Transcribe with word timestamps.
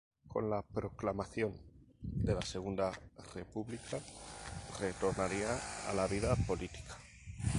Con 0.33 0.49
la 0.49 0.63
proclamación 0.63 1.53
de 2.01 2.33
la 2.33 2.41
Segunda 2.41 2.91
República 3.35 3.99
retornaría 4.79 5.55
a 5.91 5.93
la 5.93 6.07
vida 6.07 6.35
política. 6.47 6.97